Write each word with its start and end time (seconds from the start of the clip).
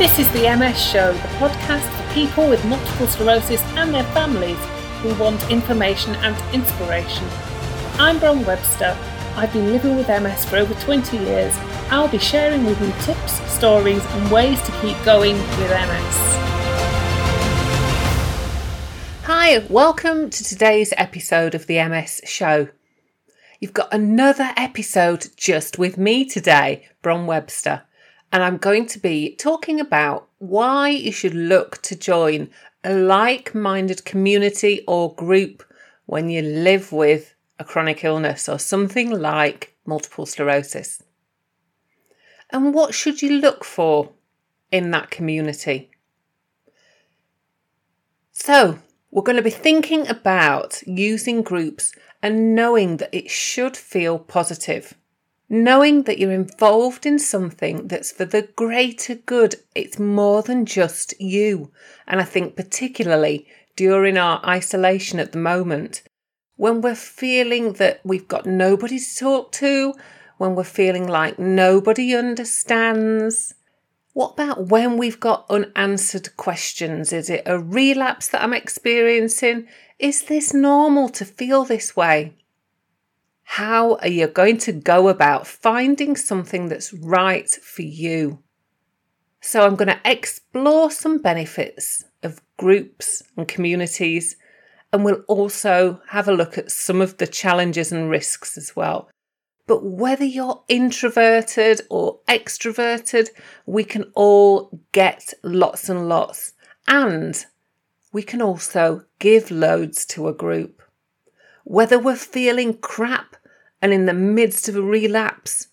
This 0.00 0.18
is 0.18 0.32
the 0.32 0.56
MS 0.56 0.82
Show, 0.82 1.12
the 1.12 1.28
podcast 1.36 1.86
for 1.86 2.14
people 2.14 2.48
with 2.48 2.64
multiple 2.64 3.06
sclerosis 3.06 3.60
and 3.76 3.92
their 3.92 4.04
families 4.14 4.56
who 5.02 5.14
want 5.22 5.50
information 5.50 6.14
and 6.14 6.54
inspiration. 6.54 7.28
I'm 7.98 8.18
Bron 8.18 8.42
Webster. 8.46 8.96
I've 9.36 9.52
been 9.52 9.70
living 9.70 9.96
with 9.96 10.08
MS 10.08 10.46
for 10.46 10.56
over 10.56 10.72
20 10.72 11.18
years. 11.18 11.54
I'll 11.90 12.08
be 12.08 12.16
sharing 12.16 12.64
with 12.64 12.80
you 12.80 12.90
tips, 13.02 13.46
stories, 13.52 14.02
and 14.02 14.32
ways 14.32 14.58
to 14.62 14.72
keep 14.80 14.96
going 15.04 15.36
with 15.36 15.70
MS. 15.70 16.16
Hi, 19.24 19.58
welcome 19.68 20.30
to 20.30 20.42
today's 20.42 20.94
episode 20.96 21.54
of 21.54 21.66
the 21.66 21.76
MS 21.86 22.22
Show. 22.24 22.68
You've 23.60 23.74
got 23.74 23.92
another 23.92 24.54
episode 24.56 25.26
just 25.36 25.78
with 25.78 25.98
me 25.98 26.24
today, 26.24 26.88
Bron 27.02 27.26
Webster, 27.26 27.82
and 28.32 28.42
I'm 28.42 28.58
going 28.58 28.86
to 28.86 28.98
be 28.98 29.34
talking 29.36 29.80
about 29.80 30.28
why 30.38 30.90
you 30.90 31.12
should 31.12 31.34
look 31.34 31.82
to 31.82 31.96
join 31.96 32.50
a 32.84 32.94
like 32.94 33.54
minded 33.54 34.04
community 34.04 34.84
or 34.86 35.14
group 35.14 35.64
when 36.06 36.30
you 36.30 36.42
live 36.42 36.92
with 36.92 37.34
a 37.58 37.64
chronic 37.64 38.04
illness 38.04 38.48
or 38.48 38.58
something 38.58 39.10
like 39.10 39.74
multiple 39.84 40.26
sclerosis. 40.26 41.02
And 42.50 42.74
what 42.74 42.94
should 42.94 43.22
you 43.22 43.40
look 43.40 43.64
for 43.64 44.10
in 44.72 44.90
that 44.92 45.10
community? 45.10 45.90
So, 48.32 48.78
we're 49.10 49.22
going 49.22 49.36
to 49.36 49.42
be 49.42 49.50
thinking 49.50 50.08
about 50.08 50.82
using 50.86 51.42
groups 51.42 51.92
and 52.22 52.54
knowing 52.54 52.98
that 52.98 53.14
it 53.14 53.30
should 53.30 53.76
feel 53.76 54.18
positive. 54.18 54.94
Knowing 55.52 56.04
that 56.04 56.20
you're 56.20 56.30
involved 56.30 57.04
in 57.04 57.18
something 57.18 57.88
that's 57.88 58.12
for 58.12 58.24
the 58.24 58.42
greater 58.54 59.16
good, 59.16 59.56
it's 59.74 59.98
more 59.98 60.42
than 60.42 60.64
just 60.64 61.12
you. 61.20 61.72
And 62.06 62.20
I 62.20 62.24
think, 62.24 62.54
particularly 62.54 63.48
during 63.74 64.16
our 64.16 64.40
isolation 64.46 65.18
at 65.18 65.32
the 65.32 65.38
moment, 65.38 66.02
when 66.54 66.80
we're 66.80 66.94
feeling 66.94 67.72
that 67.74 68.00
we've 68.04 68.28
got 68.28 68.46
nobody 68.46 69.00
to 69.00 69.18
talk 69.18 69.50
to, 69.52 69.92
when 70.38 70.54
we're 70.54 70.62
feeling 70.62 71.08
like 71.08 71.36
nobody 71.36 72.14
understands. 72.14 73.52
What 74.12 74.34
about 74.34 74.68
when 74.68 74.98
we've 74.98 75.18
got 75.18 75.46
unanswered 75.50 76.36
questions? 76.36 77.12
Is 77.12 77.28
it 77.28 77.42
a 77.44 77.58
relapse 77.58 78.28
that 78.28 78.42
I'm 78.42 78.54
experiencing? 78.54 79.66
Is 79.98 80.22
this 80.22 80.54
normal 80.54 81.08
to 81.10 81.24
feel 81.24 81.64
this 81.64 81.96
way? 81.96 82.34
How 83.54 83.96
are 83.96 84.08
you 84.08 84.28
going 84.28 84.58
to 84.58 84.72
go 84.72 85.08
about 85.08 85.44
finding 85.44 86.14
something 86.14 86.68
that's 86.68 86.92
right 86.92 87.50
for 87.50 87.82
you? 87.82 88.44
So, 89.40 89.66
I'm 89.66 89.74
going 89.74 89.88
to 89.88 90.00
explore 90.04 90.88
some 90.92 91.18
benefits 91.18 92.04
of 92.22 92.40
groups 92.58 93.24
and 93.36 93.48
communities, 93.48 94.36
and 94.92 95.04
we'll 95.04 95.24
also 95.26 96.00
have 96.10 96.28
a 96.28 96.32
look 96.32 96.58
at 96.58 96.70
some 96.70 97.00
of 97.00 97.16
the 97.16 97.26
challenges 97.26 97.90
and 97.90 98.08
risks 98.08 98.56
as 98.56 98.76
well. 98.76 99.10
But 99.66 99.84
whether 99.84 100.24
you're 100.24 100.62
introverted 100.68 101.80
or 101.90 102.20
extroverted, 102.28 103.30
we 103.66 103.82
can 103.82 104.12
all 104.14 104.80
get 104.92 105.34
lots 105.42 105.88
and 105.88 106.08
lots. 106.08 106.52
And 106.86 107.44
we 108.12 108.22
can 108.22 108.40
also 108.40 109.06
give 109.18 109.50
loads 109.50 110.06
to 110.06 110.28
a 110.28 110.32
group. 110.32 110.82
Whether 111.64 111.98
we're 111.98 112.14
feeling 112.14 112.78
crap 112.78 113.36
and 113.82 113.92
in 113.92 114.06
the 114.06 114.14
midst 114.14 114.68
of 114.68 114.76
a 114.76 114.82
relapse, 114.82 115.68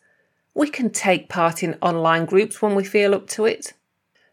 we 0.54 0.70
can 0.70 0.90
take 0.90 1.30
part 1.30 1.64
in 1.64 1.78
online 1.82 2.26
groups 2.26 2.62
when 2.62 2.76
we 2.76 2.84
feel 2.84 3.14
up 3.14 3.28
to 3.28 3.46
it. 3.46 3.74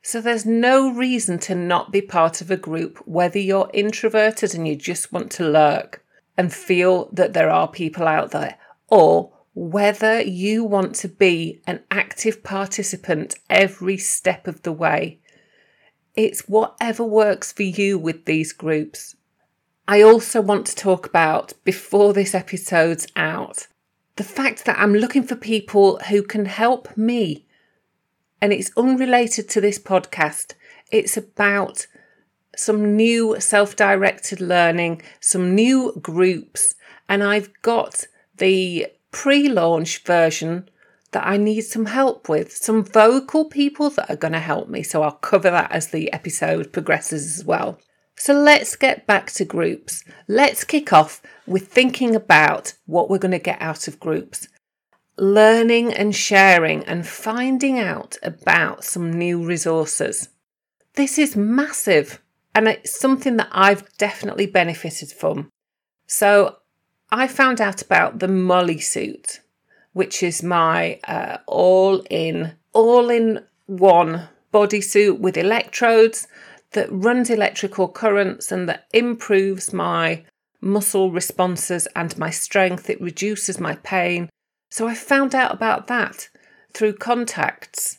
So 0.02 0.20
there's 0.20 0.46
no 0.46 0.92
reason 0.92 1.38
to 1.40 1.54
not 1.54 1.92
be 1.92 2.02
part 2.02 2.40
of 2.40 2.50
a 2.50 2.56
group, 2.56 2.98
whether 3.06 3.38
you're 3.38 3.70
introverted 3.72 4.54
and 4.54 4.68
you 4.68 4.76
just 4.76 5.12
want 5.12 5.30
to 5.32 5.48
lurk 5.48 6.04
and 6.36 6.52
feel 6.52 7.08
that 7.12 7.32
there 7.32 7.50
are 7.50 7.68
people 7.68 8.06
out 8.06 8.30
there, 8.32 8.56
or 8.88 9.32
whether 9.54 10.20
you 10.20 10.64
want 10.64 10.94
to 10.96 11.08
be 11.08 11.62
an 11.66 11.80
active 11.90 12.42
participant 12.42 13.36
every 13.48 13.96
step 13.96 14.46
of 14.46 14.62
the 14.62 14.72
way 14.72 15.20
it's 16.16 16.48
whatever 16.48 17.02
works 17.02 17.52
for 17.52 17.64
you 17.64 17.98
with 17.98 18.24
these 18.24 18.52
groups. 18.52 19.16
I 19.86 20.00
also 20.02 20.40
want 20.40 20.66
to 20.66 20.76
talk 20.76 21.06
about, 21.06 21.52
before 21.64 22.14
this 22.14 22.34
episode's 22.34 23.06
out, 23.16 23.66
the 24.16 24.24
fact 24.24 24.64
that 24.64 24.78
I'm 24.78 24.94
looking 24.94 25.24
for 25.24 25.36
people 25.36 25.98
who 26.08 26.22
can 26.22 26.46
help 26.46 26.96
me. 26.96 27.46
And 28.40 28.52
it's 28.52 28.70
unrelated 28.76 29.48
to 29.50 29.60
this 29.60 29.78
podcast, 29.78 30.54
it's 30.90 31.16
about 31.16 31.86
some 32.56 32.96
new 32.96 33.40
self 33.40 33.76
directed 33.76 34.40
learning, 34.40 35.02
some 35.20 35.54
new 35.54 35.92
groups, 36.00 36.76
and 37.08 37.22
I've 37.22 37.50
got 37.62 38.06
the 38.36 38.86
pre 39.10 39.48
launch 39.48 40.02
version 40.04 40.68
that 41.12 41.26
I 41.26 41.36
need 41.36 41.62
some 41.62 41.86
help 41.86 42.28
with, 42.28 42.52
some 42.52 42.84
vocal 42.84 43.44
people 43.44 43.90
that 43.90 44.10
are 44.10 44.16
going 44.16 44.32
to 44.32 44.40
help 44.40 44.68
me. 44.68 44.82
So 44.82 45.02
I'll 45.02 45.12
cover 45.12 45.50
that 45.50 45.70
as 45.70 45.88
the 45.88 46.12
episode 46.12 46.72
progresses 46.72 47.38
as 47.38 47.44
well. 47.44 47.78
So 48.16 48.32
let's 48.32 48.76
get 48.76 49.06
back 49.06 49.30
to 49.32 49.44
groups. 49.44 50.04
Let's 50.28 50.64
kick 50.64 50.92
off 50.92 51.20
with 51.46 51.68
thinking 51.68 52.14
about 52.14 52.74
what 52.86 53.10
we're 53.10 53.18
going 53.18 53.32
to 53.32 53.38
get 53.38 53.60
out 53.60 53.88
of 53.88 54.00
groups. 54.00 54.48
Learning 55.16 55.92
and 55.92 56.14
sharing 56.14 56.84
and 56.84 57.06
finding 57.06 57.78
out 57.78 58.16
about 58.22 58.84
some 58.84 59.12
new 59.12 59.44
resources. 59.44 60.28
This 60.94 61.18
is 61.18 61.36
massive 61.36 62.20
and 62.54 62.68
it's 62.68 62.98
something 62.98 63.36
that 63.36 63.48
I've 63.52 63.96
definitely 63.98 64.46
benefited 64.46 65.10
from. 65.12 65.50
So 66.06 66.56
I 67.10 67.26
found 67.26 67.60
out 67.60 67.82
about 67.82 68.20
the 68.20 68.28
Mollii 68.28 68.82
suit 68.82 69.40
which 69.94 70.22
is 70.22 70.42
my 70.42 71.00
uh, 71.08 71.38
all 71.46 72.04
in, 72.10 72.52
all 72.74 73.08
in 73.08 73.42
one 73.66 74.28
bodysuit 74.52 75.18
with 75.18 75.38
electrodes 75.38 76.28
that 76.74 76.92
runs 76.92 77.30
electrical 77.30 77.88
currents 77.88 78.52
and 78.52 78.68
that 78.68 78.86
improves 78.92 79.72
my 79.72 80.24
muscle 80.60 81.10
responses 81.10 81.88
and 81.96 82.16
my 82.18 82.30
strength. 82.30 82.88
It 82.88 83.00
reduces 83.00 83.58
my 83.58 83.76
pain. 83.76 84.28
So 84.70 84.86
I 84.86 84.94
found 84.94 85.34
out 85.34 85.52
about 85.52 85.86
that 85.88 86.28
through 86.72 86.94
contacts 86.94 87.98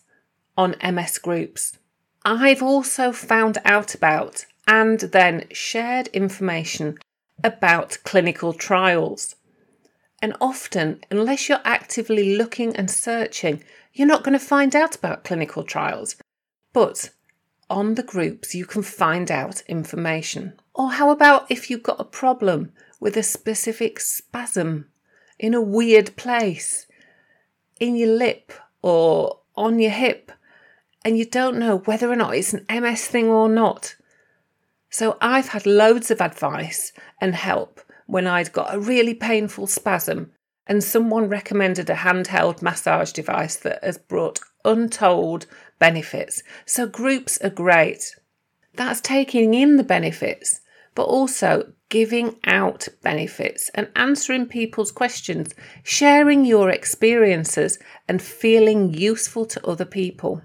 on 0.57 0.75
MS 0.83 1.17
groups. 1.17 1.77
I've 2.23 2.63
also 2.63 3.11
found 3.11 3.57
out 3.65 3.93
about 3.93 4.45
and 4.67 4.99
then 4.99 5.45
shared 5.51 6.07
information 6.07 6.97
about 7.43 7.99
clinical 8.03 8.53
trials. 8.53 9.35
And 10.21 10.35
often, 10.41 11.01
unless 11.11 11.47
you're 11.47 11.59
actively 11.63 12.35
looking 12.35 12.75
and 12.75 12.89
searching, 12.89 13.63
you're 13.93 14.07
not 14.07 14.23
going 14.23 14.37
to 14.37 14.45
find 14.45 14.75
out 14.75 14.95
about 14.95 15.23
clinical 15.23 15.63
trials. 15.63 16.15
But 16.73 17.11
on 17.69 17.95
the 17.95 18.03
groups, 18.03 18.53
you 18.53 18.65
can 18.65 18.83
find 18.83 19.31
out 19.31 19.61
information. 19.67 20.53
Or 20.73 20.91
how 20.91 21.09
about 21.09 21.49
if 21.49 21.69
you've 21.69 21.83
got 21.83 21.99
a 21.99 22.05
problem 22.05 22.71
with 22.99 23.17
a 23.17 23.23
specific 23.23 23.99
spasm 23.99 24.87
in 25.39 25.53
a 25.53 25.61
weird 25.61 26.15
place, 26.15 26.87
in 27.79 27.95
your 27.95 28.15
lip 28.15 28.53
or 28.81 29.39
on 29.55 29.79
your 29.79 29.91
hip, 29.91 30.31
and 31.03 31.17
you 31.17 31.25
don't 31.25 31.57
know 31.57 31.79
whether 31.79 32.09
or 32.09 32.15
not 32.15 32.35
it's 32.35 32.53
an 32.53 32.65
MS 32.69 33.05
thing 33.07 33.27
or 33.27 33.49
not? 33.49 33.95
So 34.89 35.17
I've 35.19 35.49
had 35.49 35.65
loads 35.65 36.09
of 36.09 36.21
advice 36.21 36.93
and 37.19 37.35
help 37.35 37.81
when 38.05 38.27
I'd 38.27 38.53
got 38.53 38.73
a 38.73 38.79
really 38.79 39.13
painful 39.13 39.67
spasm, 39.67 40.31
and 40.67 40.83
someone 40.83 41.27
recommended 41.27 41.89
a 41.89 41.95
handheld 41.95 42.61
massage 42.61 43.11
device 43.11 43.55
that 43.57 43.83
has 43.83 43.97
brought 43.97 44.39
untold 44.65 45.45
benefits. 45.79 46.43
So, 46.65 46.87
groups 46.87 47.37
are 47.41 47.49
great. 47.49 48.15
That's 48.73 49.01
taking 49.01 49.53
in 49.53 49.77
the 49.77 49.83
benefits, 49.83 50.61
but 50.95 51.03
also 51.03 51.73
giving 51.89 52.35
out 52.45 52.87
benefits 53.03 53.69
and 53.75 53.89
answering 53.95 54.47
people's 54.47 54.91
questions, 54.91 55.53
sharing 55.83 56.45
your 56.45 56.69
experiences, 56.69 57.79
and 58.07 58.21
feeling 58.21 58.93
useful 58.93 59.45
to 59.45 59.65
other 59.67 59.85
people. 59.85 60.41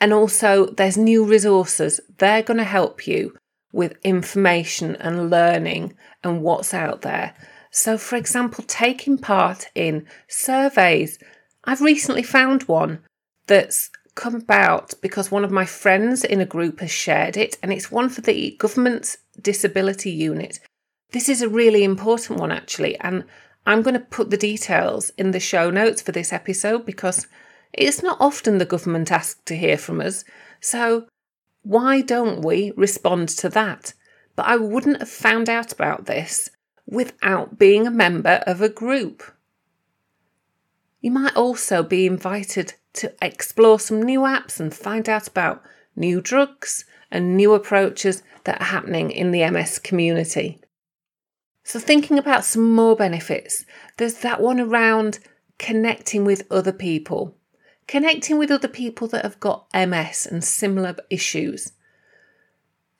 And 0.00 0.12
also, 0.12 0.66
there's 0.66 0.96
new 0.96 1.24
resources. 1.24 2.00
They're 2.18 2.42
going 2.42 2.56
to 2.56 2.64
help 2.64 3.06
you 3.06 3.36
with 3.72 3.96
information 4.02 4.96
and 4.96 5.30
learning 5.30 5.94
and 6.24 6.42
what's 6.42 6.74
out 6.74 7.02
there. 7.02 7.34
So, 7.70 7.98
for 7.98 8.16
example, 8.16 8.64
taking 8.66 9.18
part 9.18 9.66
in 9.74 10.06
surveys. 10.26 11.18
I've 11.64 11.82
recently 11.82 12.22
found 12.22 12.64
one 12.64 13.00
that's 13.50 13.90
come 14.14 14.34
about 14.34 14.94
because 15.02 15.30
one 15.30 15.44
of 15.44 15.50
my 15.50 15.66
friends 15.66 16.24
in 16.24 16.40
a 16.40 16.46
group 16.46 16.80
has 16.80 16.90
shared 16.90 17.36
it, 17.36 17.58
and 17.62 17.72
it's 17.72 17.90
one 17.90 18.08
for 18.08 18.22
the 18.22 18.56
government's 18.58 19.18
disability 19.40 20.10
unit. 20.10 20.60
This 21.10 21.28
is 21.28 21.42
a 21.42 21.48
really 21.48 21.84
important 21.84 22.38
one, 22.38 22.52
actually, 22.52 22.98
and 23.00 23.24
I'm 23.66 23.82
going 23.82 23.94
to 23.94 24.00
put 24.00 24.30
the 24.30 24.36
details 24.36 25.10
in 25.18 25.32
the 25.32 25.40
show 25.40 25.68
notes 25.70 26.00
for 26.00 26.12
this 26.12 26.32
episode 26.32 26.86
because 26.86 27.26
It's 27.72 28.02
not 28.02 28.20
often 28.20 28.58
the 28.58 28.64
government 28.64 29.12
asks 29.12 29.40
to 29.46 29.56
hear 29.56 29.78
from 29.78 30.00
us, 30.00 30.24
so 30.60 31.06
why 31.62 32.00
don't 32.00 32.42
we 32.42 32.72
respond 32.76 33.28
to 33.30 33.48
that? 33.50 33.94
But 34.36 34.46
I 34.46 34.56
wouldn't 34.56 34.98
have 34.98 35.08
found 35.08 35.48
out 35.48 35.72
about 35.72 36.06
this 36.06 36.50
without 36.86 37.58
being 37.58 37.86
a 37.86 37.90
member 37.90 38.42
of 38.46 38.60
a 38.60 38.68
group. 38.68 39.22
You 41.00 41.10
might 41.12 41.36
also 41.36 41.82
be 41.82 42.06
invited 42.06 42.74
to 42.94 43.12
explore 43.22 43.78
some 43.78 44.02
new 44.02 44.20
apps 44.20 44.60
and 44.60 44.74
find 44.74 45.08
out 45.08 45.28
about 45.28 45.62
new 45.96 46.20
drugs 46.20 46.84
and 47.10 47.36
new 47.36 47.54
approaches 47.54 48.22
that 48.44 48.60
are 48.60 48.64
happening 48.64 49.10
in 49.10 49.30
the 49.30 49.48
MS 49.50 49.78
community. 49.78 50.60
So, 51.64 51.78
thinking 51.78 52.18
about 52.18 52.44
some 52.44 52.72
more 52.72 52.96
benefits, 52.96 53.64
there's 53.96 54.20
that 54.20 54.40
one 54.40 54.60
around 54.60 55.18
connecting 55.58 56.24
with 56.24 56.50
other 56.50 56.72
people, 56.72 57.36
connecting 57.86 58.38
with 58.38 58.50
other 58.50 58.68
people 58.68 59.08
that 59.08 59.24
have 59.24 59.38
got 59.40 59.66
MS 59.74 60.26
and 60.26 60.42
similar 60.42 60.96
issues. 61.10 61.72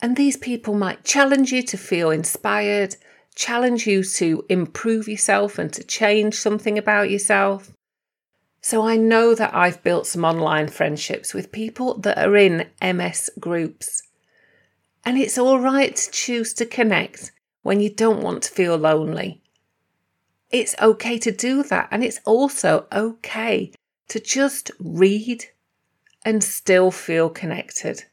And 0.02 0.16
these 0.16 0.36
people 0.36 0.74
might 0.74 1.04
challenge 1.04 1.52
you 1.52 1.62
to 1.62 1.76
feel 1.76 2.10
inspired, 2.10 2.96
challenge 3.34 3.86
you 3.86 4.02
to 4.04 4.44
improve 4.48 5.08
yourself 5.08 5.58
and 5.58 5.72
to 5.72 5.82
change 5.82 6.34
something 6.34 6.78
about 6.78 7.10
yourself. 7.10 7.72
So 8.60 8.86
I 8.86 8.96
know 8.96 9.34
that 9.34 9.54
I've 9.54 9.82
built 9.82 10.06
some 10.06 10.24
online 10.24 10.68
friendships 10.68 11.32
with 11.32 11.52
people 11.52 11.98
that 11.98 12.18
are 12.18 12.36
in 12.36 12.68
MS 12.82 13.30
groups. 13.40 14.02
And 15.04 15.16
it's 15.16 15.38
all 15.38 15.58
right 15.58 15.96
to 15.96 16.10
choose 16.10 16.52
to 16.54 16.66
connect 16.66 17.32
when 17.62 17.80
you 17.80 17.90
don't 17.90 18.22
want 18.22 18.42
to 18.44 18.52
feel 18.52 18.76
lonely. 18.76 19.40
It's 20.50 20.74
okay 20.80 21.18
to 21.18 21.30
do 21.30 21.62
that. 21.64 21.88
And 21.90 22.04
it's 22.04 22.20
also 22.24 22.86
okay 22.92 23.72
to 24.08 24.20
just 24.20 24.70
read 24.78 25.46
and 26.24 26.44
still 26.44 26.90
feel 26.90 27.30
connected. 27.30 28.04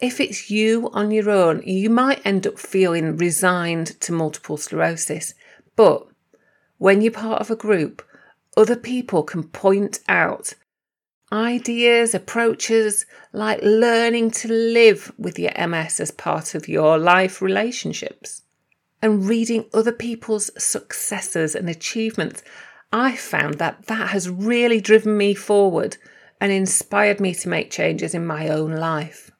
If 0.00 0.20
it's 0.20 0.50
you 0.50 0.90
on 0.92 1.10
your 1.10 1.30
own, 1.30 1.62
you 1.64 1.90
might 1.90 2.24
end 2.24 2.46
up 2.46 2.58
feeling 2.58 3.16
resigned 3.16 4.00
to 4.00 4.12
multiple 4.12 4.56
sclerosis. 4.56 5.34
But 5.76 6.06
when 6.78 7.02
you're 7.02 7.12
part 7.12 7.40
of 7.40 7.50
a 7.50 7.56
group, 7.56 8.02
other 8.58 8.76
people 8.76 9.22
can 9.22 9.44
point 9.44 10.00
out 10.08 10.52
ideas, 11.30 12.12
approaches 12.12 13.06
like 13.32 13.60
learning 13.62 14.32
to 14.32 14.48
live 14.48 15.12
with 15.16 15.38
your 15.38 15.52
MS 15.56 16.00
as 16.00 16.10
part 16.10 16.56
of 16.56 16.66
your 16.66 16.98
life 16.98 17.40
relationships 17.40 18.42
and 19.00 19.28
reading 19.28 19.64
other 19.72 19.92
people's 19.92 20.50
successes 20.60 21.54
and 21.54 21.70
achievements. 21.70 22.42
I 22.92 23.14
found 23.14 23.58
that 23.58 23.86
that 23.86 24.08
has 24.08 24.28
really 24.28 24.80
driven 24.80 25.16
me 25.16 25.34
forward 25.34 25.96
and 26.40 26.50
inspired 26.50 27.20
me 27.20 27.34
to 27.34 27.48
make 27.48 27.70
changes 27.70 28.12
in 28.12 28.26
my 28.26 28.48
own 28.48 28.72
life. 28.72 29.30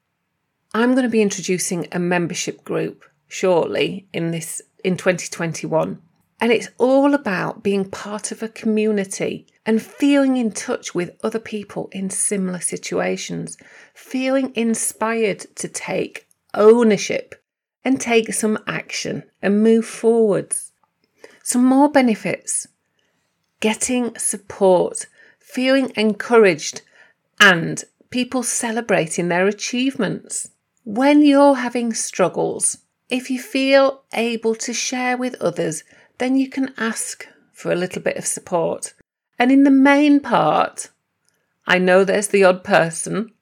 I'm 0.72 0.92
going 0.92 1.02
to 1.02 1.08
be 1.08 1.22
introducing 1.22 1.88
a 1.90 1.98
membership 1.98 2.62
group 2.62 3.04
shortly 3.26 4.06
in 4.12 4.30
this 4.30 4.62
in 4.84 4.96
2021 4.96 6.00
and 6.40 6.52
it's 6.52 6.68
all 6.78 7.14
about 7.14 7.62
being 7.62 7.90
part 7.90 8.30
of 8.30 8.42
a 8.42 8.48
community 8.48 9.46
and 9.66 9.82
feeling 9.82 10.36
in 10.36 10.52
touch 10.52 10.94
with 10.94 11.18
other 11.22 11.40
people 11.40 11.88
in 11.92 12.10
similar 12.10 12.60
situations, 12.60 13.56
feeling 13.92 14.52
inspired 14.54 15.40
to 15.56 15.68
take 15.68 16.28
ownership 16.54 17.34
and 17.84 18.00
take 18.00 18.32
some 18.32 18.58
action 18.66 19.24
and 19.42 19.62
move 19.62 19.84
forwards. 19.84 20.72
Some 21.42 21.64
more 21.64 21.90
benefits 21.90 22.68
getting 23.60 24.16
support, 24.16 25.06
feeling 25.40 25.92
encouraged, 25.96 26.82
and 27.40 27.82
people 28.10 28.42
celebrating 28.42 29.28
their 29.28 29.46
achievements. 29.46 30.50
When 30.84 31.22
you're 31.22 31.56
having 31.56 31.92
struggles, 31.94 32.78
if 33.08 33.30
you 33.30 33.40
feel 33.40 34.02
able 34.12 34.54
to 34.56 34.72
share 34.72 35.16
with 35.16 35.34
others 35.40 35.82
then 36.18 36.36
you 36.36 36.48
can 36.48 36.74
ask 36.76 37.26
for 37.52 37.72
a 37.72 37.76
little 37.76 38.02
bit 38.02 38.16
of 38.16 38.26
support. 38.26 38.94
And 39.38 39.50
in 39.50 39.64
the 39.64 39.70
main 39.70 40.20
part, 40.20 40.90
I 41.66 41.78
know 41.78 42.04
there's 42.04 42.28
the 42.28 42.44
odd 42.44 42.64
person, 42.64 43.32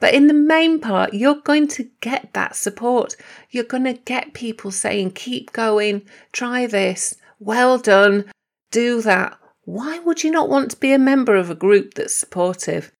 but 0.00 0.14
in 0.14 0.26
the 0.26 0.34
main 0.34 0.80
part, 0.80 1.14
you're 1.14 1.40
going 1.40 1.68
to 1.68 1.88
get 2.00 2.32
that 2.34 2.56
support. 2.56 3.16
You're 3.50 3.64
going 3.64 3.84
to 3.84 3.94
get 3.94 4.34
people 4.34 4.70
saying, 4.70 5.12
keep 5.12 5.52
going, 5.52 6.02
try 6.32 6.66
this, 6.66 7.14
well 7.38 7.78
done, 7.78 8.30
do 8.70 9.00
that. 9.02 9.38
Why 9.64 9.98
would 10.00 10.22
you 10.24 10.30
not 10.30 10.48
want 10.48 10.70
to 10.72 10.76
be 10.76 10.92
a 10.92 10.98
member 10.98 11.36
of 11.36 11.48
a 11.48 11.54
group 11.54 11.94
that's 11.94 12.16
supportive? 12.16 12.92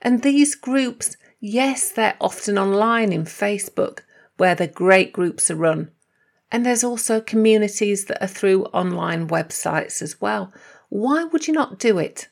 And 0.00 0.22
these 0.22 0.54
groups, 0.54 1.16
yes, 1.38 1.90
they're 1.90 2.16
often 2.20 2.58
online 2.58 3.12
in 3.12 3.24
Facebook, 3.24 4.00
where 4.36 4.54
the 4.54 4.66
great 4.66 5.12
groups 5.12 5.50
are 5.50 5.56
run. 5.56 5.90
And 6.50 6.64
there's 6.64 6.84
also 6.84 7.20
communities 7.20 8.06
that 8.06 8.22
are 8.22 8.28
through 8.28 8.64
online 8.66 9.28
websites 9.28 10.00
as 10.00 10.20
well. 10.20 10.52
Why 10.88 11.24
would 11.24 11.46
you 11.46 11.52
not 11.52 11.78
do 11.78 11.98
it 11.98 12.28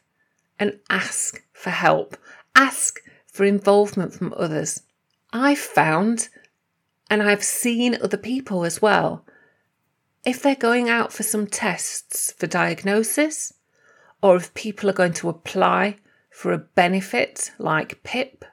and 0.58 0.78
ask 0.88 1.44
for 1.52 1.70
help? 1.70 2.16
Ask 2.54 3.00
for 3.26 3.44
involvement 3.44 4.14
from 4.14 4.32
others. 4.36 4.82
I've 5.32 5.58
found, 5.58 6.28
and 7.10 7.22
I've 7.22 7.44
seen 7.44 7.98
other 8.02 8.16
people 8.16 8.64
as 8.64 8.80
well, 8.80 9.26
if 10.24 10.42
they're 10.42 10.56
going 10.56 10.88
out 10.88 11.12
for 11.12 11.22
some 11.22 11.46
tests 11.46 12.32
for 12.32 12.46
diagnosis, 12.46 13.52
or 14.22 14.36
if 14.36 14.54
people 14.54 14.88
are 14.88 14.94
going 14.94 15.12
to 15.12 15.28
apply 15.28 15.98
for 16.30 16.52
a 16.52 16.58
benefit 16.58 17.52
like 17.58 18.02
PIP, 18.02 18.44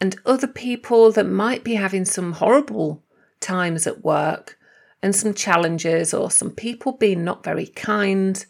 and 0.00 0.16
other 0.24 0.46
people 0.46 1.10
that 1.12 1.26
might 1.26 1.64
be 1.64 1.74
having 1.74 2.04
some 2.04 2.32
horrible 2.32 3.02
times 3.40 3.86
at 3.86 4.04
work 4.04 4.56
and 5.02 5.14
some 5.14 5.34
challenges 5.34 6.12
or 6.12 6.30
some 6.30 6.50
people 6.50 6.92
being 6.92 7.24
not 7.24 7.44
very 7.44 7.66
kind, 7.66 8.44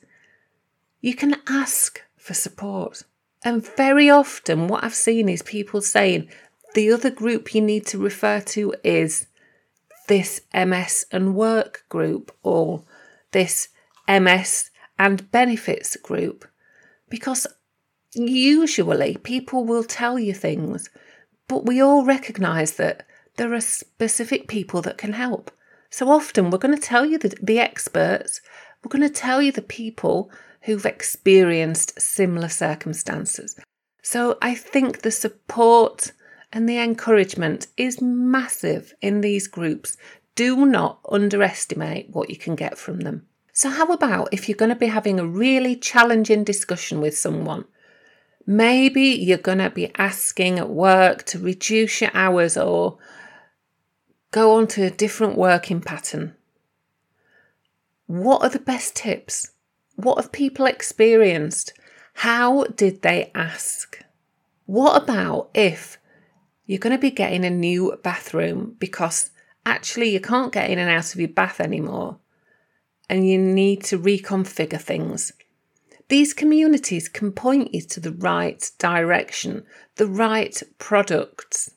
you 1.00 1.14
can 1.14 1.37
ask 1.49 2.02
for 2.17 2.35
support. 2.35 3.02
And 3.44 3.64
very 3.76 4.11
often, 4.11 4.69
what 4.69 4.85
I've 4.85 4.94
seen 4.94 5.29
is 5.29 5.43
people 5.43 5.81
saying 5.81 6.29
the 6.75 6.93
other 6.93 7.11
group 7.11 7.55
you 7.55 7.61
need 7.61 7.87
to 7.87 7.99
refer 7.99 8.41
to 8.41 8.75
is 8.85 9.26
this 10.08 10.43
MS 10.52 11.06
and 11.11 11.35
work 11.35 11.85
group 11.88 12.37
or 12.43 12.85
this 13.31 13.69
MS 14.08 14.70
and 14.99 15.31
benefits 15.31 15.96
group. 15.96 16.44
Because 17.08 17.46
usually 18.12 19.17
people 19.17 19.64
will 19.64 19.85
tell 19.85 20.19
you 20.19 20.34
things, 20.34 20.91
but 21.48 21.65
we 21.65 21.81
all 21.81 22.05
recognise 22.05 22.72
that 22.72 23.06
there 23.36 23.55
are 23.55 23.60
specific 23.60 24.48
people 24.48 24.82
that 24.82 24.98
can 24.98 25.15
help. 25.15 25.51
So 25.91 26.11
often 26.11 26.51
we're 26.51 26.59
going 26.59 26.77
to 26.77 26.81
tell 26.81 27.05
you 27.05 27.19
the, 27.19 27.37
the 27.43 27.59
experts, 27.59 28.41
we're 28.82 28.97
going 28.97 29.09
to 29.09 29.15
tell 29.15 29.43
you 29.43 29.53
the 29.53 29.63
people 29.63 30.31
who've 30.63 30.87
experienced 30.87 32.01
similar 32.01 32.49
circumstances. 32.49 33.59
So 34.03 34.39
I 34.41 34.55
think 34.55 35.03
the 35.03 35.11
support 35.11 36.13
and 36.53 36.69
the 36.69 36.79
encouragement 36.79 37.67
is 37.77 38.01
massive 38.01 38.94
in 39.01 39.20
these 39.20 39.47
groups. 39.47 39.97
Do 40.35 40.65
not 40.65 41.01
underestimate 41.09 42.11
what 42.11 42.31
you 42.31 42.37
can 42.37 42.55
get 42.55 42.79
from 42.79 43.01
them. 43.01 43.27
So, 43.53 43.69
how 43.69 43.93
about 43.93 44.29
if 44.32 44.49
you're 44.49 44.56
going 44.56 44.70
to 44.70 44.77
be 44.77 44.87
having 44.87 45.20
a 45.20 45.27
really 45.27 45.77
challenging 45.77 46.44
discussion 46.44 47.01
with 47.01 47.19
someone? 47.19 47.65
Maybe 48.47 49.03
you're 49.03 49.39
going 49.39 49.59
to 49.59 49.70
be 49.70 49.93
asking 49.97 50.59
at 50.59 50.70
work 50.70 51.25
to 51.25 51.39
reduce 51.39 52.01
your 52.01 52.11
hours 52.15 52.56
or 52.56 52.99
go 54.31 54.56
on 54.56 54.67
to 54.69 54.84
a 54.84 54.91
different 54.91 55.37
working 55.37 55.81
pattern. 55.81 56.34
What 58.06 58.43
are 58.43 58.49
the 58.49 58.58
best 58.58 58.96
tips? 58.96 59.53
What 59.96 60.17
have 60.17 60.32
people 60.32 60.67
experienced? 60.67 61.72
How 62.15 62.65
did 62.65 63.03
they 63.03 63.31
ask? 63.34 64.03
What 64.67 65.03
about 65.03 65.51
if 65.55 65.99
you're 66.67 66.79
going 66.79 66.96
to 66.96 67.01
be 67.01 67.10
getting 67.10 67.44
a 67.44 67.51
new 67.51 67.99
bathroom 68.03 68.77
because 68.79 69.31
actually 69.67 70.10
you 70.10 70.20
can't 70.20 70.53
get 70.53 70.70
in 70.70 70.79
and 70.79 70.91
out 70.91 71.13
of 71.13 71.20
your 71.20 71.29
bath 71.29 71.60
anymore 71.60 72.19
and 73.08 73.29
you 73.29 73.39
need 73.39 73.82
to 73.84 73.99
reconfigure 73.99 74.81
things? 74.81 75.32
These 76.08 76.34
communities 76.34 77.08
can 77.08 77.31
point 77.31 77.72
you 77.72 77.82
to 77.82 78.01
the 78.01 78.13
right 78.13 78.69
direction, 78.79 79.65
the 79.96 80.08
right 80.08 80.60
products, 80.79 81.70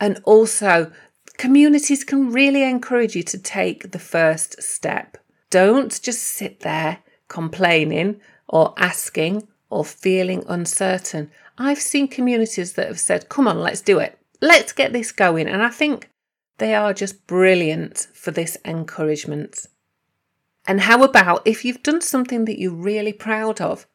and 0.00 0.20
also 0.24 0.90
communities 1.38 2.04
can 2.04 2.32
really 2.32 2.62
encourage 2.62 3.14
you 3.14 3.22
to 3.24 3.38
take 3.38 3.92
the 3.92 3.98
first 3.98 4.62
step. 4.62 5.18
Don't 5.50 6.00
just 6.02 6.22
sit 6.22 6.60
there 6.60 6.98
complaining 7.28 8.20
or 8.48 8.74
asking 8.76 9.48
or 9.70 9.84
feeling 9.84 10.44
uncertain. 10.48 11.30
I've 11.58 11.80
seen 11.80 12.08
communities 12.08 12.74
that 12.74 12.88
have 12.88 13.00
said, 13.00 13.28
come 13.28 13.48
on, 13.48 13.60
let's 13.60 13.80
do 13.80 13.98
it. 13.98 14.18
Let's 14.40 14.72
get 14.72 14.92
this 14.92 15.12
going. 15.12 15.48
And 15.48 15.62
I 15.62 15.70
think 15.70 16.10
they 16.58 16.74
are 16.74 16.92
just 16.92 17.26
brilliant 17.26 18.08
for 18.14 18.30
this 18.30 18.56
encouragement. 18.64 19.66
And 20.66 20.82
how 20.82 21.02
about 21.02 21.42
if 21.46 21.64
you've 21.64 21.82
done 21.82 22.00
something 22.00 22.44
that 22.44 22.58
you're 22.60 22.72
really 22.72 23.12
proud 23.12 23.60
of? 23.60 23.86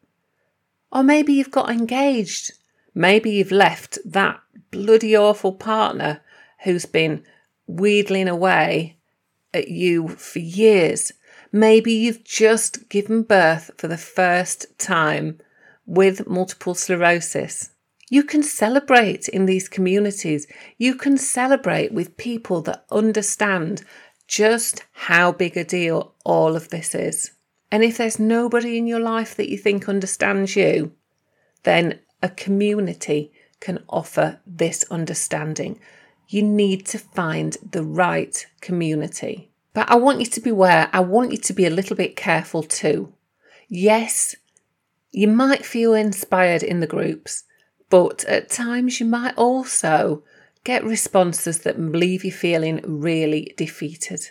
Or 0.91 1.03
maybe 1.03 1.33
you've 1.33 1.51
got 1.51 1.69
engaged 1.69 2.51
Maybe 2.93 3.31
you've 3.31 3.51
left 3.51 3.99
that 4.05 4.41
bloody 4.69 5.15
awful 5.15 5.53
partner 5.53 6.21
who's 6.63 6.85
been 6.85 7.23
wheedling 7.67 8.27
away 8.27 8.97
at 9.53 9.67
you 9.67 10.07
for 10.09 10.39
years. 10.39 11.11
Maybe 11.51 11.93
you've 11.93 12.23
just 12.23 12.89
given 12.89 13.23
birth 13.23 13.71
for 13.77 13.87
the 13.87 13.97
first 13.97 14.65
time 14.77 15.39
with 15.85 16.27
multiple 16.27 16.73
sclerosis. 16.73 17.71
You 18.09 18.23
can 18.23 18.43
celebrate 18.43 19.29
in 19.29 19.45
these 19.45 19.69
communities. 19.69 20.47
You 20.77 20.95
can 20.95 21.17
celebrate 21.17 21.93
with 21.93 22.17
people 22.17 22.61
that 22.63 22.85
understand 22.91 23.83
just 24.27 24.83
how 24.91 25.31
big 25.31 25.57
a 25.57 25.63
deal 25.63 26.13
all 26.25 26.55
of 26.55 26.69
this 26.69 26.95
is. 26.95 27.31
And 27.71 27.83
if 27.83 27.97
there's 27.97 28.19
nobody 28.19 28.77
in 28.77 28.85
your 28.85 28.99
life 28.99 29.35
that 29.35 29.49
you 29.49 29.57
think 29.57 29.87
understands 29.87 30.55
you, 30.55 30.91
then 31.63 31.99
a 32.21 32.29
community 32.29 33.31
can 33.61 33.83
offer 33.89 34.39
this 34.45 34.83
understanding. 34.91 35.79
You 36.31 36.43
need 36.43 36.85
to 36.87 36.97
find 36.97 37.57
the 37.71 37.83
right 37.83 38.47
community. 38.61 39.51
But 39.73 39.91
I 39.91 39.95
want 39.95 40.21
you 40.21 40.25
to 40.27 40.39
beware, 40.39 40.89
I 40.93 41.01
want 41.01 41.31
you 41.33 41.37
to 41.37 41.51
be 41.51 41.65
a 41.65 41.69
little 41.69 41.97
bit 41.97 42.15
careful 42.15 42.63
too. 42.63 43.11
Yes, 43.67 44.37
you 45.11 45.27
might 45.27 45.65
feel 45.65 45.93
inspired 45.93 46.63
in 46.63 46.79
the 46.79 46.87
groups, 46.87 47.43
but 47.89 48.23
at 48.23 48.49
times 48.49 49.01
you 49.01 49.07
might 49.07 49.37
also 49.37 50.23
get 50.63 50.85
responses 50.85 51.59
that 51.59 51.77
leave 51.77 52.23
you 52.23 52.31
feeling 52.31 52.79
really 52.85 53.53
defeated. 53.57 54.29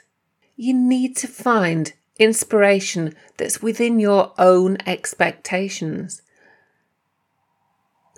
You 0.57 0.73
need 0.73 1.17
to 1.19 1.27
find 1.29 1.93
inspiration 2.19 3.15
that's 3.37 3.61
within 3.61 4.01
your 4.01 4.33
own 4.39 4.79
expectations. 4.87 6.23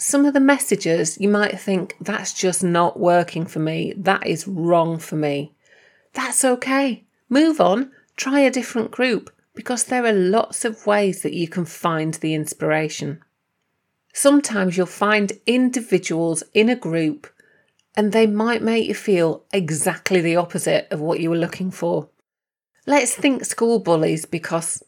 Some 0.04 0.26
of 0.26 0.34
the 0.34 0.40
messages 0.40 1.16
you 1.20 1.28
might 1.28 1.60
think 1.60 1.94
that's 2.00 2.32
just 2.32 2.64
not 2.64 2.98
working 2.98 3.46
for 3.46 3.60
me, 3.60 3.94
that 3.96 4.26
is 4.26 4.48
wrong 4.48 4.98
for 4.98 5.14
me. 5.14 5.52
That's 6.12 6.44
okay. 6.44 7.04
Move 7.28 7.60
on, 7.60 7.92
try 8.16 8.40
a 8.40 8.50
different 8.50 8.90
group 8.90 9.30
because 9.54 9.84
there 9.84 10.04
are 10.04 10.12
lots 10.12 10.64
of 10.64 10.88
ways 10.88 11.22
that 11.22 11.34
you 11.34 11.46
can 11.46 11.64
find 11.64 12.14
the 12.14 12.34
inspiration. 12.34 13.22
Sometimes 14.12 14.76
you'll 14.76 14.86
find 14.86 15.38
individuals 15.46 16.42
in 16.52 16.68
a 16.68 16.74
group 16.74 17.28
and 17.94 18.10
they 18.10 18.26
might 18.26 18.60
make 18.60 18.88
you 18.88 18.94
feel 18.94 19.44
exactly 19.52 20.20
the 20.20 20.34
opposite 20.34 20.88
of 20.90 20.98
what 20.98 21.20
you 21.20 21.30
were 21.30 21.36
looking 21.36 21.70
for. 21.70 22.08
Let's 22.86 23.14
think 23.14 23.44
school 23.44 23.78
bullies 23.78 24.24
because 24.24 24.82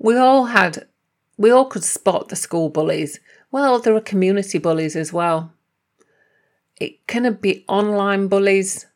we 0.00 0.16
all 0.16 0.46
had, 0.46 0.88
we 1.36 1.52
all 1.52 1.66
could 1.66 1.84
spot 1.84 2.28
the 2.28 2.34
school 2.34 2.70
bullies. 2.70 3.20
Well, 3.52 3.78
there 3.78 3.94
are 3.94 4.00
community 4.00 4.56
bullies 4.56 4.96
as 4.96 5.12
well. 5.12 5.52
It 6.80 7.06
can 7.06 7.30
be 7.34 7.66
online 7.68 8.26
bullies, 8.26 8.86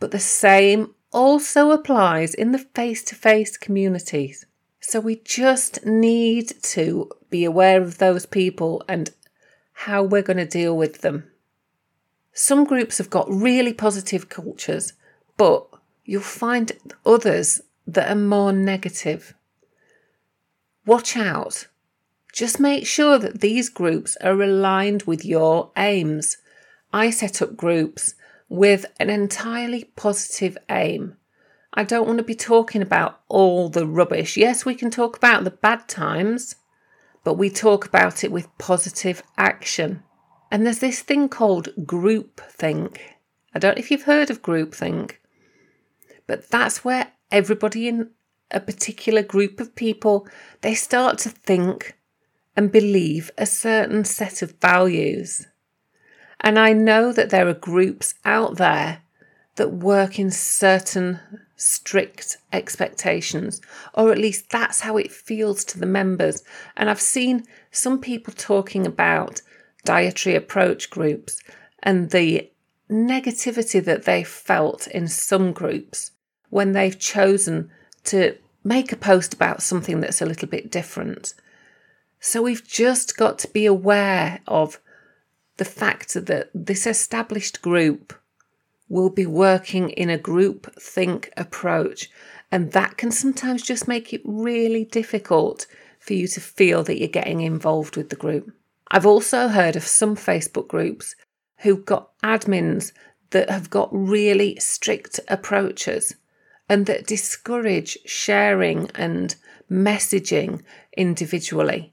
but 0.00 0.10
the 0.10 0.18
same 0.18 0.94
also 1.12 1.70
applies 1.72 2.32
in 2.32 2.52
the 2.52 2.58
face 2.58 3.04
to 3.04 3.14
face 3.14 3.58
communities. 3.58 4.46
So 4.80 4.98
we 4.98 5.16
just 5.16 5.84
need 5.84 6.54
to 6.62 7.10
be 7.28 7.44
aware 7.44 7.82
of 7.82 7.98
those 7.98 8.24
people 8.24 8.82
and 8.88 9.10
how 9.72 10.02
we're 10.02 10.22
going 10.22 10.38
to 10.38 10.46
deal 10.46 10.74
with 10.74 11.02
them. 11.02 11.30
Some 12.32 12.64
groups 12.64 12.96
have 12.96 13.10
got 13.10 13.30
really 13.30 13.74
positive 13.74 14.30
cultures, 14.30 14.94
but 15.36 15.66
you'll 16.06 16.22
find 16.22 16.72
others 17.04 17.60
that 17.86 18.10
are 18.10 18.16
more 18.18 18.54
negative. 18.54 19.34
Watch 20.86 21.14
out. 21.14 21.66
Just 22.32 22.58
make 22.58 22.86
sure 22.86 23.18
that 23.18 23.40
these 23.40 23.68
groups 23.68 24.16
are 24.22 24.40
aligned 24.40 25.02
with 25.02 25.24
your 25.24 25.70
aims. 25.76 26.38
I 26.92 27.10
set 27.10 27.42
up 27.42 27.56
groups 27.56 28.14
with 28.48 28.86
an 28.98 29.10
entirely 29.10 29.84
positive 29.96 30.56
aim. 30.70 31.16
I 31.74 31.84
don't 31.84 32.06
want 32.06 32.18
to 32.18 32.24
be 32.24 32.34
talking 32.34 32.82
about 32.82 33.20
all 33.28 33.68
the 33.68 33.86
rubbish. 33.86 34.36
Yes, 34.36 34.64
we 34.64 34.74
can 34.74 34.90
talk 34.90 35.16
about 35.16 35.44
the 35.44 35.50
bad 35.50 35.88
times, 35.88 36.56
but 37.24 37.34
we 37.34 37.50
talk 37.50 37.86
about 37.86 38.24
it 38.24 38.32
with 38.32 38.56
positive 38.58 39.22
action. 39.36 40.02
And 40.50 40.66
there's 40.66 40.80
this 40.80 41.00
thing 41.00 41.28
called 41.28 41.68
groupthink. 41.78 42.98
I 43.54 43.58
don't 43.58 43.76
know 43.76 43.80
if 43.80 43.90
you've 43.90 44.02
heard 44.02 44.30
of 44.30 44.42
groupthink. 44.42 45.16
But 46.26 46.50
that's 46.50 46.84
where 46.84 47.12
everybody 47.30 47.88
in 47.88 48.10
a 48.50 48.60
particular 48.60 49.22
group 49.22 49.60
of 49.60 49.74
people 49.74 50.28
they 50.60 50.74
start 50.74 51.16
to 51.18 51.30
think 51.30 51.96
and 52.56 52.72
believe 52.72 53.30
a 53.38 53.46
certain 53.46 54.04
set 54.04 54.42
of 54.42 54.58
values. 54.60 55.46
And 56.40 56.58
I 56.58 56.72
know 56.72 57.12
that 57.12 57.30
there 57.30 57.48
are 57.48 57.54
groups 57.54 58.14
out 58.24 58.56
there 58.56 59.02
that 59.56 59.72
work 59.72 60.18
in 60.18 60.30
certain 60.30 61.20
strict 61.56 62.38
expectations, 62.52 63.60
or 63.94 64.10
at 64.10 64.18
least 64.18 64.50
that's 64.50 64.80
how 64.80 64.96
it 64.96 65.12
feels 65.12 65.64
to 65.64 65.78
the 65.78 65.86
members. 65.86 66.42
And 66.76 66.90
I've 66.90 67.00
seen 67.00 67.44
some 67.70 68.00
people 68.00 68.34
talking 68.36 68.86
about 68.86 69.40
dietary 69.84 70.34
approach 70.34 70.90
groups 70.90 71.40
and 71.82 72.10
the 72.10 72.50
negativity 72.90 73.82
that 73.84 74.04
they 74.04 74.24
felt 74.24 74.86
in 74.88 75.08
some 75.08 75.52
groups 75.52 76.10
when 76.50 76.72
they've 76.72 76.98
chosen 76.98 77.70
to 78.04 78.36
make 78.64 78.92
a 78.92 78.96
post 78.96 79.32
about 79.34 79.62
something 79.62 80.00
that's 80.00 80.20
a 80.20 80.26
little 80.26 80.48
bit 80.48 80.70
different. 80.70 81.34
So 82.24 82.40
we've 82.40 82.64
just 82.64 83.16
got 83.16 83.40
to 83.40 83.48
be 83.48 83.66
aware 83.66 84.38
of 84.46 84.78
the 85.56 85.64
fact 85.64 86.14
that 86.14 86.50
this 86.54 86.86
established 86.86 87.60
group 87.62 88.14
will 88.88 89.10
be 89.10 89.26
working 89.26 89.90
in 89.90 90.08
a 90.08 90.18
group 90.18 90.72
think 90.80 91.32
approach, 91.36 92.08
and 92.52 92.70
that 92.70 92.96
can 92.96 93.10
sometimes 93.10 93.64
just 93.64 93.88
make 93.88 94.12
it 94.12 94.22
really 94.24 94.84
difficult 94.84 95.66
for 95.98 96.12
you 96.12 96.28
to 96.28 96.40
feel 96.40 96.84
that 96.84 97.00
you're 97.00 97.08
getting 97.08 97.40
involved 97.40 97.96
with 97.96 98.08
the 98.08 98.16
group. 98.16 98.52
I've 98.88 99.04
also 99.04 99.48
heard 99.48 99.74
of 99.74 99.82
some 99.82 100.14
Facebook 100.14 100.68
groups 100.68 101.16
who've 101.62 101.84
got 101.84 102.16
admins 102.20 102.92
that 103.30 103.50
have 103.50 103.68
got 103.68 103.88
really 103.92 104.60
strict 104.60 105.18
approaches 105.26 106.14
and 106.68 106.86
that 106.86 107.04
discourage 107.04 107.98
sharing 108.06 108.92
and 108.94 109.34
messaging 109.68 110.62
individually. 110.96 111.91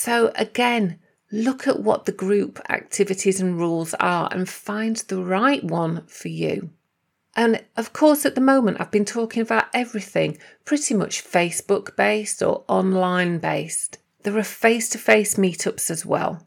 So, 0.00 0.30
again, 0.36 1.00
look 1.32 1.66
at 1.66 1.82
what 1.82 2.04
the 2.04 2.12
group 2.12 2.60
activities 2.70 3.40
and 3.40 3.58
rules 3.58 3.94
are 3.94 4.28
and 4.30 4.48
find 4.48 4.94
the 4.94 5.20
right 5.20 5.64
one 5.64 6.06
for 6.06 6.28
you. 6.28 6.70
And 7.34 7.64
of 7.76 7.92
course, 7.92 8.24
at 8.24 8.36
the 8.36 8.40
moment, 8.40 8.80
I've 8.80 8.92
been 8.92 9.04
talking 9.04 9.42
about 9.42 9.66
everything 9.74 10.38
pretty 10.64 10.94
much 10.94 11.24
Facebook 11.24 11.96
based 11.96 12.44
or 12.44 12.64
online 12.68 13.38
based. 13.40 13.98
There 14.22 14.38
are 14.38 14.44
face 14.44 14.88
to 14.90 14.98
face 14.98 15.34
meetups 15.34 15.90
as 15.90 16.06
well. 16.06 16.46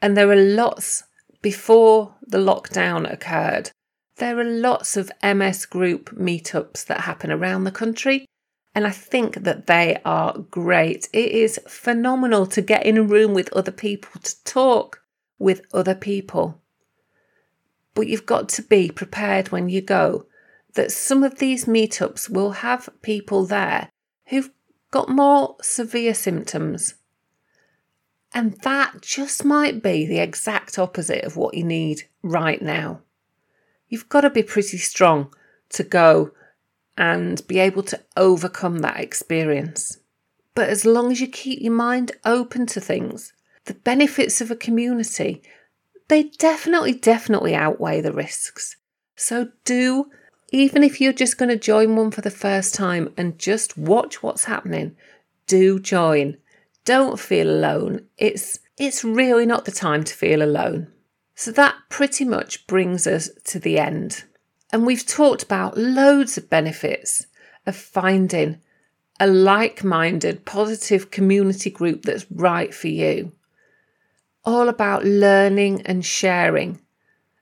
And 0.00 0.16
there 0.16 0.30
are 0.30 0.36
lots 0.36 1.02
before 1.40 2.14
the 2.24 2.38
lockdown 2.38 3.12
occurred. 3.12 3.72
There 4.18 4.38
are 4.38 4.44
lots 4.44 4.96
of 4.96 5.10
MS 5.20 5.66
group 5.66 6.10
meetups 6.10 6.86
that 6.86 7.00
happen 7.00 7.32
around 7.32 7.64
the 7.64 7.72
country, 7.72 8.24
and 8.74 8.86
I 8.86 8.90
think 8.90 9.44
that 9.44 9.66
they 9.66 10.00
are 10.04 10.38
great. 10.50 11.08
It 11.12 11.30
is 11.32 11.60
phenomenal 11.68 12.46
to 12.46 12.62
get 12.62 12.86
in 12.86 12.96
a 12.96 13.02
room 13.02 13.34
with 13.34 13.52
other 13.52 13.72
people, 13.72 14.20
to 14.22 14.44
talk 14.44 15.02
with 15.38 15.62
other 15.72 15.94
people. 15.94 16.60
But 17.94 18.06
you've 18.06 18.26
got 18.26 18.48
to 18.50 18.62
be 18.62 18.90
prepared 18.90 19.48
when 19.48 19.68
you 19.68 19.82
go 19.82 20.26
that 20.74 20.90
some 20.90 21.22
of 21.22 21.38
these 21.38 21.66
meetups 21.66 22.30
will 22.30 22.52
have 22.52 22.88
people 23.02 23.44
there 23.44 23.90
who've 24.26 24.50
got 24.90 25.10
more 25.10 25.56
severe 25.60 26.14
symptoms. 26.14 26.94
And 28.32 28.54
that 28.62 29.02
just 29.02 29.44
might 29.44 29.82
be 29.82 30.06
the 30.06 30.20
exact 30.20 30.78
opposite 30.78 31.24
of 31.24 31.36
what 31.36 31.54
you 31.54 31.64
need 31.64 32.04
right 32.22 32.62
now 32.62 33.02
you've 33.92 34.08
got 34.08 34.22
to 34.22 34.30
be 34.30 34.42
pretty 34.42 34.78
strong 34.78 35.30
to 35.68 35.84
go 35.84 36.30
and 37.02 37.44
be 37.48 37.58
able 37.58 37.82
to 37.82 37.98
overcome 38.16 38.78
that 38.78 39.00
experience. 39.00 39.98
But 40.54 40.68
as 40.68 40.84
long 40.84 41.10
as 41.10 41.20
you 41.20 41.26
keep 41.26 41.60
your 41.60 41.72
mind 41.72 42.12
open 42.24 42.64
to 42.66 42.80
things, 42.80 43.32
the 43.64 43.74
benefits 43.74 44.40
of 44.40 44.52
a 44.52 44.56
community, 44.56 45.42
they 46.06 46.22
definitely, 46.38 46.92
definitely 46.92 47.56
outweigh 47.56 48.02
the 48.02 48.12
risks. 48.12 48.76
So 49.16 49.48
do, 49.64 50.12
even 50.52 50.84
if 50.84 51.00
you're 51.00 51.12
just 51.12 51.38
going 51.38 51.48
to 51.48 51.56
join 51.56 51.96
one 51.96 52.12
for 52.12 52.20
the 52.20 52.30
first 52.30 52.72
time 52.72 53.12
and 53.16 53.36
just 53.36 53.76
watch 53.76 54.22
what's 54.22 54.44
happening, 54.44 54.94
do 55.48 55.80
join. 55.80 56.36
Don't 56.84 57.18
feel 57.18 57.50
alone. 57.50 58.06
It's 58.16 58.60
it's 58.78 59.02
really 59.02 59.44
not 59.44 59.64
the 59.64 59.72
time 59.72 60.04
to 60.04 60.14
feel 60.14 60.40
alone. 60.40 60.86
So 61.34 61.50
that 61.50 61.74
pretty 61.88 62.24
much 62.24 62.64
brings 62.68 63.08
us 63.08 63.28
to 63.46 63.58
the 63.58 63.80
end. 63.80 64.22
And 64.72 64.86
we've 64.86 65.06
talked 65.06 65.42
about 65.42 65.76
loads 65.76 66.38
of 66.38 66.48
benefits 66.48 67.26
of 67.66 67.76
finding 67.76 68.60
a 69.20 69.26
like 69.26 69.84
minded, 69.84 70.44
positive 70.46 71.10
community 71.10 71.70
group 71.70 72.02
that's 72.02 72.26
right 72.30 72.72
for 72.74 72.88
you. 72.88 73.32
all 74.44 74.68
about 74.68 75.04
learning 75.04 75.82
and 75.82 76.04
sharing, 76.04 76.80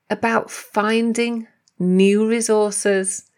about 0.09 0.51
finding 0.51 1.47
new 1.79 2.29
resources, 2.29 3.31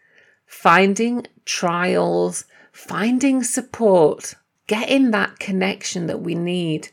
finding 0.45 1.25
trials, 1.45 2.45
finding 2.71 3.43
support, 3.43 4.35
getting 4.67 5.11
that 5.11 5.39
connection 5.39 6.07
that 6.07 6.21
we 6.21 6.35
need, 6.35 6.89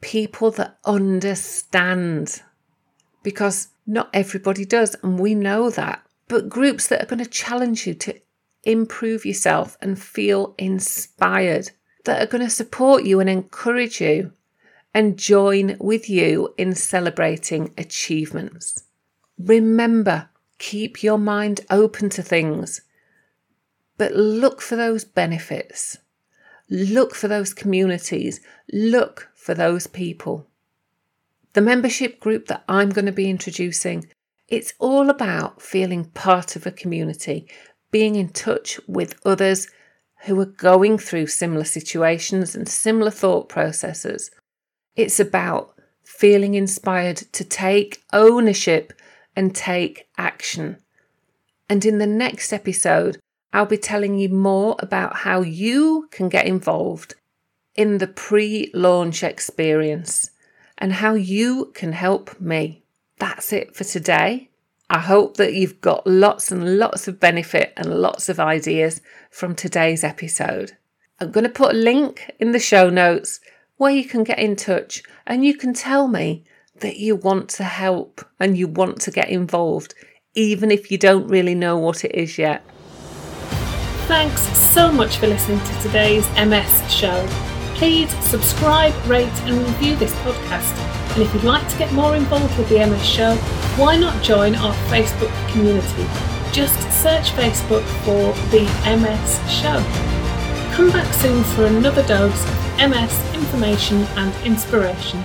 people 0.00 0.50
that 0.52 0.78
understand. 0.84 2.42
Because 3.22 3.68
not 3.86 4.08
everybody 4.14 4.64
does, 4.64 4.96
and 5.02 5.18
we 5.18 5.34
know 5.34 5.70
that. 5.70 6.05
But 6.28 6.48
groups 6.48 6.88
that 6.88 7.02
are 7.02 7.06
going 7.06 7.22
to 7.22 7.30
challenge 7.30 7.86
you 7.86 7.94
to 7.94 8.20
improve 8.64 9.24
yourself 9.24 9.76
and 9.80 10.00
feel 10.00 10.54
inspired, 10.58 11.70
that 12.04 12.22
are 12.22 12.26
going 12.26 12.44
to 12.44 12.50
support 12.50 13.04
you 13.04 13.20
and 13.20 13.28
encourage 13.28 14.00
you 14.00 14.32
and 14.94 15.18
join 15.18 15.76
with 15.78 16.08
you 16.08 16.54
in 16.56 16.74
celebrating 16.74 17.72
achievements. 17.76 18.84
Remember, 19.38 20.28
keep 20.58 21.02
your 21.02 21.18
mind 21.18 21.60
open 21.68 22.08
to 22.10 22.22
things, 22.22 22.80
but 23.98 24.14
look 24.14 24.60
for 24.60 24.76
those 24.76 25.04
benefits. 25.04 25.98
Look 26.68 27.14
for 27.14 27.28
those 27.28 27.54
communities. 27.54 28.40
Look 28.72 29.28
for 29.34 29.54
those 29.54 29.86
people. 29.86 30.46
The 31.52 31.60
membership 31.60 32.18
group 32.18 32.46
that 32.46 32.64
I'm 32.68 32.90
going 32.90 33.06
to 33.06 33.12
be 33.12 33.30
introducing, 33.30 34.08
it's 34.48 34.72
all 34.78 35.10
about 35.10 35.60
feeling 35.60 36.04
part 36.06 36.56
of 36.56 36.66
a 36.66 36.70
community, 36.70 37.48
being 37.90 38.14
in 38.14 38.28
touch 38.28 38.78
with 38.86 39.18
others 39.24 39.68
who 40.24 40.38
are 40.40 40.46
going 40.46 40.98
through 40.98 41.26
similar 41.26 41.64
situations 41.64 42.54
and 42.54 42.68
similar 42.68 43.10
thought 43.10 43.48
processes. 43.48 44.30
It's 44.94 45.20
about 45.20 45.74
feeling 46.04 46.54
inspired 46.54 47.16
to 47.16 47.44
take 47.44 48.02
ownership 48.12 48.92
and 49.34 49.54
take 49.54 50.08
action. 50.16 50.78
And 51.68 51.84
in 51.84 51.98
the 51.98 52.06
next 52.06 52.52
episode, 52.52 53.18
I'll 53.52 53.66
be 53.66 53.76
telling 53.76 54.18
you 54.18 54.28
more 54.28 54.76
about 54.78 55.16
how 55.16 55.40
you 55.40 56.08
can 56.10 56.28
get 56.28 56.46
involved 56.46 57.14
in 57.74 57.98
the 57.98 58.06
pre 58.06 58.70
launch 58.72 59.22
experience 59.22 60.30
and 60.78 60.94
how 60.94 61.14
you 61.14 61.72
can 61.74 61.92
help 61.92 62.40
me. 62.40 62.85
That's 63.18 63.52
it 63.52 63.74
for 63.74 63.84
today. 63.84 64.50
I 64.88 65.00
hope 65.00 65.36
that 65.36 65.54
you've 65.54 65.80
got 65.80 66.06
lots 66.06 66.52
and 66.52 66.78
lots 66.78 67.08
of 67.08 67.18
benefit 67.18 67.72
and 67.76 68.00
lots 68.00 68.28
of 68.28 68.38
ideas 68.38 69.00
from 69.30 69.54
today's 69.54 70.04
episode. 70.04 70.76
I'm 71.18 71.32
going 71.32 71.44
to 71.44 71.50
put 71.50 71.74
a 71.74 71.78
link 71.78 72.30
in 72.38 72.52
the 72.52 72.58
show 72.58 72.90
notes 72.90 73.40
where 73.78 73.90
you 73.90 74.04
can 74.04 74.22
get 74.22 74.38
in 74.38 74.54
touch 74.54 75.02
and 75.26 75.44
you 75.44 75.56
can 75.56 75.74
tell 75.74 76.08
me 76.08 76.44
that 76.80 76.98
you 76.98 77.16
want 77.16 77.48
to 77.48 77.64
help 77.64 78.24
and 78.38 78.56
you 78.56 78.68
want 78.68 79.00
to 79.00 79.10
get 79.10 79.28
involved, 79.28 79.94
even 80.34 80.70
if 80.70 80.90
you 80.90 80.98
don't 80.98 81.26
really 81.26 81.54
know 81.54 81.78
what 81.78 82.04
it 82.04 82.14
is 82.14 82.38
yet. 82.38 82.62
Thanks 84.06 84.42
so 84.56 84.92
much 84.92 85.16
for 85.16 85.26
listening 85.26 85.58
to 85.58 85.82
today's 85.82 86.28
MS 86.32 86.92
show. 86.92 87.55
Please 87.76 88.10
subscribe, 88.24 88.94
rate, 89.06 89.28
and 89.42 89.58
review 89.58 89.96
this 89.96 90.14
podcast. 90.20 90.74
And 91.12 91.22
if 91.22 91.34
you'd 91.34 91.44
like 91.44 91.68
to 91.68 91.76
get 91.76 91.92
more 91.92 92.16
involved 92.16 92.56
with 92.56 92.70
the 92.70 92.78
MS 92.86 93.04
show, 93.04 93.34
why 93.76 93.98
not 93.98 94.22
join 94.22 94.54
our 94.54 94.72
Facebook 94.88 95.30
community? 95.52 96.06
Just 96.52 96.80
search 96.90 97.32
Facebook 97.32 97.84
for 98.02 98.32
the 98.50 98.64
MS 98.96 99.40
show. 99.52 99.78
Come 100.74 100.90
back 100.90 101.12
soon 101.12 101.44
for 101.44 101.66
another 101.66 102.02
dose 102.06 102.42
of 102.48 102.90
MS 102.90 103.34
information 103.34 104.04
and 104.16 104.34
inspiration. 104.46 105.22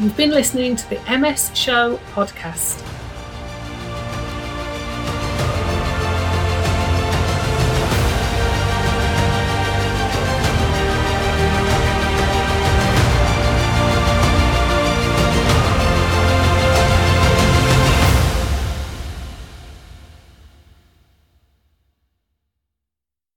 You've 0.00 0.16
been 0.16 0.30
listening 0.30 0.76
to 0.76 0.88
the 0.88 1.18
MS 1.18 1.50
Show 1.54 1.98
podcast. 2.14 2.93